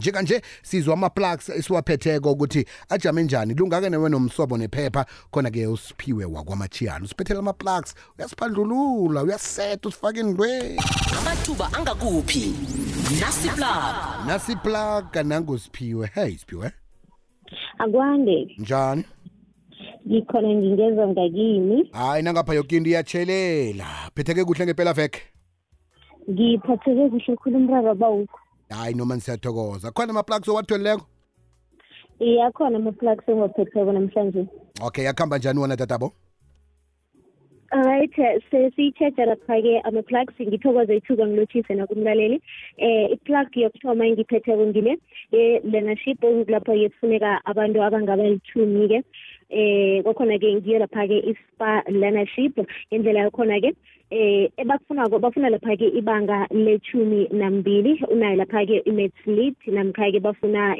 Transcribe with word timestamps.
njekanje 0.00 0.42
sizwa 0.62 0.94
ama-plugs 0.94 1.48
esiwaphetheko 1.48 2.32
ukuthi 2.32 2.64
ajame 2.88 3.22
njani. 3.22 3.54
Lungake 3.54 3.90
newe 3.90 4.08
nomsobo 4.08 4.58
nephepha 4.58 5.06
khona-ke 5.30 5.66
usiphiwe 5.66 6.24
wakwamachiyana. 6.24 7.04
Usiphethela 7.04 7.38
ama-plugs 7.40 7.94
uyasiphandlulula 8.18 9.22
uyaseta 9.22 9.88
usifake 9.88 10.20
endweni 10.20 10.80
amathuba 11.18 11.70
angakuphi? 11.72 12.54
Nasiplug. 13.20 14.26
Nasiplaga 14.26 15.22
nangosiphiwe. 15.22 16.10
Hey 16.14 16.36
siphiwe? 16.36 16.70
Akwande. 17.78 18.54
Njani? 18.58 19.04
Ngikhona 20.08 20.48
ngingezwa 20.48 21.08
ngakini. 21.08 21.90
Hayi 21.92 22.22
nangapha 22.22 22.54
yoke 22.54 22.76
into 22.76 22.90
iyatshelela. 22.90 23.86
Phetheke 24.14 24.44
kuhle 24.44 24.64
ngempela 24.64 24.92
veke 24.92 25.20
ngiphatheke 26.30 27.08
kuhle 27.10 27.36
khulu 27.36 27.56
umraro 27.56 27.94
bawukho 27.94 28.38
hayi 28.70 28.94
noma 28.94 29.14
nisiyathokoza 29.14 29.90
khona 29.90 30.10
ama-plugs 30.10 30.48
owatholileko 30.48 31.06
iyakhona 32.20 32.76
ama-plugs 32.76 33.28
engiwaphetheko 33.28 33.92
namhlanje. 33.92 34.46
Okay 34.82 35.04
yakuhamba 35.04 35.38
njani 35.38 35.60
wona 35.60 35.76
tatabo? 35.76 36.12
Right 37.72 38.16
sesiyi-cheja 38.50 39.24
lapha-ke 39.26 39.80
ama-plugs 39.84 40.34
ngithokoze 40.40 40.96
ithuba 40.96 41.26
ngilotshise 41.26 41.74
nakumlaleli. 41.74 42.42
Eh 42.76 43.12
i-plug 43.12 43.56
yokuthoma 43.56 44.06
engiyiphetheko 44.06 44.66
ngile 44.66 44.98
ye-learnership 45.32 46.22
lapho-ke 46.48 46.88
kufuneka 46.88 47.40
abantu 47.44 47.82
abangaba 47.82 48.22
lithumi-ke 48.22 49.02
eh 49.50 50.02
kwakhona-ke 50.02 50.54
ngiyo 50.54 50.78
lapha-ke 50.78 51.18
i-spa 51.30 51.82
learnership. 51.90 52.54
Indlela 52.90 53.20
yakhona-ke 53.26 53.74
eh 54.10 54.50
ebakufunako 54.56 55.18
bafuna 55.18 55.50
lapha-ke 55.50 55.86
ibanga 55.98 56.46
lechumi 56.50 57.28
nambili. 57.32 58.00
Unayo 58.10 58.36
lapha-ke 58.36 58.82
i-maths 58.86 59.26
lead 59.26 59.54
namkha-ke 59.66 60.20
bafuna 60.20 60.76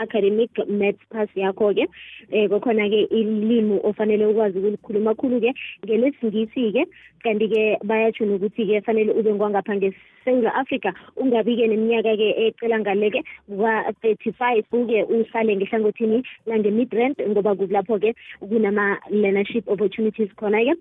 eh, 0.00 0.06
i-academic 0.06 0.50
maths 0.68 1.00
pass 1.10 1.28
yakho-ke 1.34 1.86
eh 2.30 2.48
kwakhona-ke 2.48 3.08
ilimi 3.10 3.80
ofanele 3.84 4.26
ukwazi 4.26 4.58
ukulikhuluma 4.58 5.14
khulu-ke. 5.14 5.54
Ngelesingisi-ke 5.84 6.86
kanti-ke 7.22 7.78
bayatsho 7.84 8.24
nokuthi-ke 8.24 8.80
fanele 8.84 9.12
ube 9.12 9.34
ngwangapha 9.34 9.76
ngesewula 9.76 10.54
africa 10.54 10.92
ungabi-ke 11.16 11.66
neminyaka-ke 11.66 12.28
ecela 12.46 12.80
ngale-ke 12.80 13.22
kuka-thirty-five-ke 13.48 15.04
uhlale 15.04 15.56
ngehlangothini 15.56 16.22
lange-midrand 16.46 17.16
ngoba 17.28 17.54
kulapho-ke 17.54 18.14
kunama-learnership 18.40 19.68
opportunities 19.68 20.30
khona-ke. 20.36 20.74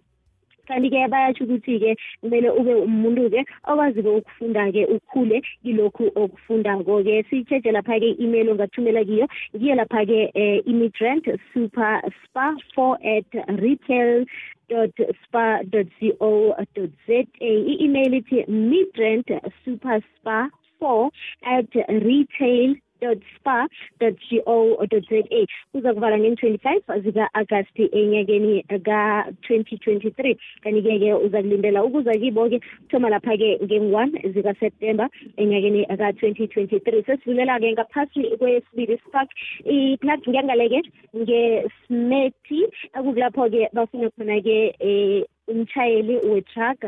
Kanti-ke 0.70 1.08
bayatsho 1.14 1.44
ukuthi-ke 1.46 1.96
kumele 2.22 2.50
ube 2.60 2.74
umuntu-ke 2.86 3.42
okwazike 3.68 4.10
ukufunda-ke 4.20 4.86
ukhule 4.96 5.42
kilokhu 5.64 6.12
okufundako-ke. 6.16 7.16
Siyitsheje 7.30 7.72
lapha-ke 7.72 8.14
i-email 8.14 8.54
ongathumela 8.54 9.04
kiyo. 9.06 9.28
Ngiyo 9.56 9.76
lapha-ke 9.82 10.20
um 10.36 10.62
imidrand 10.72 11.26
super 11.54 12.02
spa 12.24 12.54
four 12.76 12.98
at 13.02 13.30
retail 13.60 14.26
dot 14.70 14.94
spa 15.24 15.64
dot 15.74 15.88
co 16.00 16.54
dot 16.76 16.92
za. 17.08 17.20
I-email 17.42 18.14
ithi 18.22 18.46
midrand 18.48 19.28
super 19.66 20.00
spa 20.16 20.50
four 20.80 21.10
at 21.44 21.74
retail 22.08 22.76
dot 23.02 23.18
spa 23.36 23.68
dot 24.00 24.16
go 24.46 24.78
dot 24.90 25.04
za. 25.10 25.46
Kuza 25.74 25.94
kuvala 25.94 26.18
ngeni-twenty-five 26.20 26.84
zika-agasti 27.04 27.90
enyakeni 27.92 28.64
ka-twenty 28.86 29.78
twenty-three. 29.78 30.38
Kanti-ke-ke 30.64 31.14
uza 31.26 31.42
kulindela 31.42 31.84
ukuza 31.84 32.14
kibo-ke 32.18 32.60
kuthoma 32.60 33.10
lapha-ke 33.10 33.60
nge-one 33.64 34.12
zikaseptemba 34.34 35.10
enyakeni 35.38 35.86
ka-twenty 35.86 36.48
twenty-three. 36.48 37.04
Sesivulela-ke 37.04 37.74
ngaphasi 37.74 38.38
kwesibili 38.38 38.98
spark 39.08 39.30
i-plug 39.66 40.20
ngiyangale-ke 40.28 40.82
ngesmeti 41.16 42.60
akukulapho-ke 42.94 43.70
bafuna 43.74 44.10
khona-ke 44.10 44.58
um 44.82 45.24
umshayeli 45.52 46.16
we-truck 46.32 46.80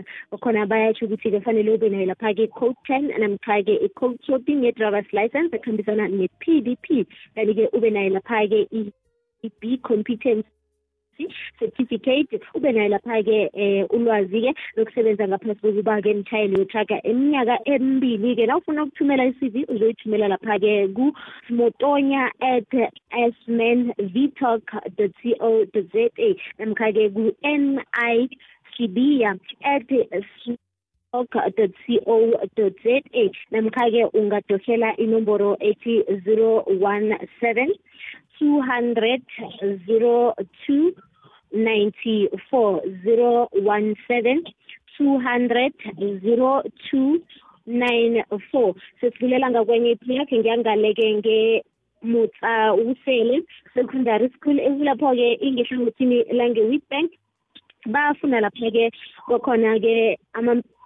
khona 0.44 0.66
bayatsho 0.66 1.06
ukuthi-ke 1.06 1.44
fanele 1.46 1.72
ube 1.76 1.88
nayo 1.90 2.06
lapha-ke 2.12 2.44
i-code 2.48 2.80
ten 2.88 3.12
namkha-ke 3.24 3.76
i-code 3.88 4.20
shopping 4.28 4.64
ye-drivers 4.64 5.10
license 5.14 5.52
ekuhambisana 5.58 6.08
ne-p 6.18 6.62
d 6.62 6.78
p. 6.84 7.06
Kanti-ke 7.36 7.70
ube 7.74 7.90
nayo 7.92 8.10
lapha-ke 8.18 8.68
i-b 9.44 9.78
competence. 9.90 10.46
Certificate 11.60 12.42
ube 12.56 12.72
nayo 12.72 12.90
lapha-ke 12.90 13.50
um 13.54 13.86
ulwazi-ke 13.96 14.54
lokusebenza 14.76 15.28
ngaphasi 15.28 15.62
kokuba-ke 15.62 16.14
mshayeli 16.14 16.60
wetraga 16.60 16.98
eminyaka 17.04 17.60
emibili-ke 17.66 18.46
na 18.46 18.58
ufuna 18.58 18.84
ukuthumela 18.84 19.26
i-cv 19.26 19.56
uzoyithumela 19.74 20.28
lapha-ke 20.28 20.88
ku-motonya 20.96 22.32
at 22.40 22.74
asman 23.12 23.94
vtalk 24.14 24.66
co 24.98 25.66
za 25.94 26.06
namkha-ke 26.60 27.10
ku-n 27.10 27.80
i 27.94 28.30
sibiya 28.78 29.38
at 29.64 29.90
co.za 31.12 32.96
namkha-ke 33.52 34.02
ungadohela 34.20 34.90
inomboro 34.98 35.58
ethi 35.60 35.96
017 36.26 37.76
200 38.42 39.22
02 39.88 40.94
94 41.54 42.82
017 43.04 44.42
200 45.00 45.72
02 45.98 47.20
94 47.68 48.74
sesibulela 49.02 49.50
ngakwenye 49.52 49.92
iplug 49.92 50.30
ngiyangaleke 50.34 51.16
ngemutsa 51.16 52.74
usele 52.74 53.44
secondary 53.74 54.30
school 54.30 54.60
ekulapho-ke 54.60 55.34
ingehlangothini 55.34 56.24
lange-witbank. 56.38 57.12
Bafuna 57.86 58.40
lapha-ke 58.40 58.92
kwakhona-ke 59.26 60.20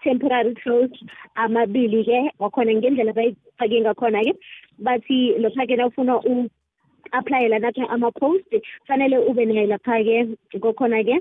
ama-temporary 0.06 0.56
close 0.56 0.90
amabili-ke. 1.36 2.32
Wakhona 2.40 2.74
ngendlela 2.74 3.14
bayifake 3.14 3.82
ngakhona-ke 3.82 4.34
bathi 4.80 5.34
lapha-ke 5.40 5.76
nawufuna 5.76 6.22
applyela 7.12 7.60
napha 7.60 7.90
ama-post 7.90 8.46
fanele 8.88 9.18
ube 9.30 9.46
nayo 9.46 9.68
lapha-ke. 9.68 10.38
Kokhona-ke 10.60 11.20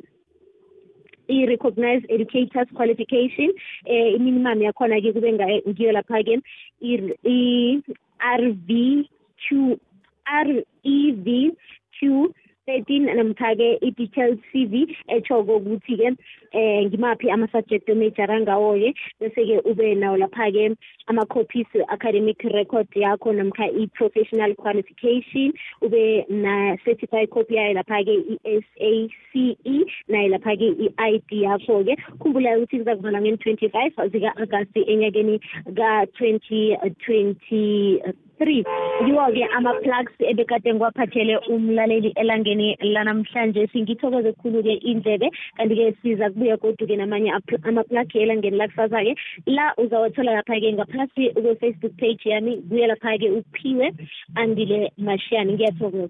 i-recognized 1.28 2.06
educators 2.10 2.68
qualification 2.74 3.50
eh 3.86 4.14
i-minimum 4.16 4.62
yakhona-ke 4.62 5.12
kube 5.12 5.32
ngiyo 5.32 5.92
lapha-ke. 5.92 6.40
I-r 6.80 8.42
v 8.68 9.08
q 9.48 9.78
r 10.26 10.48
e 10.84 11.12
v 11.12 11.52
q 11.98 12.34
13 12.66 13.14
namkha-ke 13.20 13.68
i-detailed 13.88 14.40
cv 14.50 14.86
etshoko 15.16 15.56
ukuthi-ke 15.60 16.08
eh 16.52 16.80
ngimaphi 16.88 17.30
ama-subject 17.30 17.88
omajora 17.94 18.40
ngawo-ke 18.40 18.90
bese-ke 19.20 19.60
ube 19.70 19.86
nawo 20.02 20.16
lapha-ke 20.16 20.76
ama-copies 21.08 21.66
academic 21.88 22.42
record 22.54 22.88
yakho 22.94 23.32
namkha 23.32 23.68
i-professional 23.82 24.54
qualification. 24.54 25.52
Ube 25.82 26.24
na-certified 26.28 27.30
copy 27.30 27.54
yayo 27.54 27.74
lapha-ke 27.80 28.14
i-SACE 28.34 29.76
nayo 30.08 30.28
lapha-ke 30.34 30.68
i-ID 30.86 31.30
yakho-ke. 31.44 31.96
Khumbula 32.20 32.56
ukuthi 32.58 32.78
kuza 32.78 32.96
kuvala 32.96 33.20
ngeni-twenty 33.20 33.68
five 33.68 33.92
zika-agasti 34.12 34.80
enyakeni 34.88 35.40
ka-twenty 35.76 36.76
twenty 37.04 38.00
three 38.38 38.64
yiwo-ke 39.06 39.44
ama-plugs 39.56 40.12
ebekade 40.18 40.74
ngiwaphathele 40.74 41.38
umlaleli 41.48 42.12
elangeni 42.16 42.76
lanamhlanje. 42.80 43.66
Singithokoze 43.72 44.32
khulu-ke 44.32 44.74
indlebe 44.74 45.30
kanti-ke 45.56 45.96
siza 46.02 46.30
kubuya 46.30 46.56
kodwa-ke 46.56 46.96
namanye 46.96 47.32
ama-plug 47.62 48.16
elangeni 48.16 48.56
lakusasa-ke 48.56 49.14
la 49.46 49.74
uzawathola 49.76 50.32
lapha-ke 50.34 50.72
ngaphasi 50.72 51.30
kwe-facebook 51.30 51.92
page 51.96 52.30
yami 52.30 52.62
kuye 52.68 52.86
lapha-ke 52.86 53.30
uphiwe 53.30 53.92
andile 54.34 54.92
mashiyani 54.98 55.52
ngiyathokoza. 55.52 56.08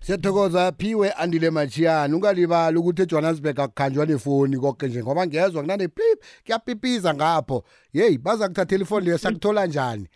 Siyathokoza 0.00 0.72
phiwe 0.78 1.10
andile 1.10 1.50
machiyani 1.50 2.14
ungalibali 2.14 2.78
ukuthi 2.78 3.02
ejohannesburg 3.02 3.60
akukhanjwa 3.60 4.06
nefoni 4.06 4.56
konke 4.56 4.86
nje 4.86 5.02
ngoba 5.02 5.26
ngezwa 5.26 5.62
kunane 5.62 5.88
pip 5.88 6.18
kuyapipiza 6.44 7.14
ngapho. 7.14 7.64
Yeyi 7.92 8.18
baza 8.18 8.48
kuthathela 8.48 8.82
ifoni 8.82 9.06
leyo 9.06 9.18
sakuthola 9.18 9.66
njani? 9.66 10.08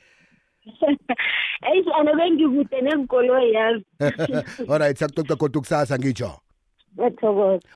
Eyi 1.72 1.84
ane 1.98 2.14
bengikude 2.14 2.80
nenkoloyi 2.80 3.52
yazi 3.52 3.84
alright 4.72 4.98
sakucoca 4.98 5.36
kodwa 5.36 5.60
kusasa 5.60 5.98
ngitsho. 5.98 6.40
Ngiyathokoza. 6.94 7.68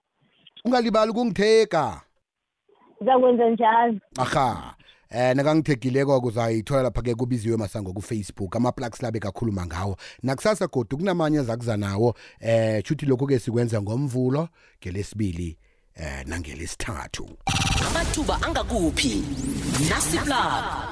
Ungalibali 0.64 1.10
ukungitheka 1.10 2.00
ngizakwenza 3.02 3.50
njalo. 3.50 3.98
Aha 4.18 4.74
eh 5.14 5.36
nakangithegileko 5.36 6.20
kuzayithola 6.20 6.82
lapha-ke 6.82 7.14
kubiziwe 7.14 7.56
masango 7.56 7.92
kufacebook. 7.92 8.56
Ama-plugs 8.56 9.02
labe 9.02 9.20
kakhuluma 9.20 9.66
ngawo. 9.66 9.96
Nakusasa 10.22 10.66
godu 10.66 10.96
kunamanye 10.96 11.38
azakuza 11.38 11.76
nawo. 11.76 12.14
Eh 12.40 12.84
shuthi 12.84 13.06
lokhu-ke 13.06 13.38
sikwenza 13.38 13.82
ngomvulo 13.82 14.48
ngelesibili 14.80 15.58
eh 15.94 16.26
nangelesithathu. 16.26 17.28
Amathuba 17.86 18.42
angakuphi? 18.42 19.22
Nasiplug 19.90 20.82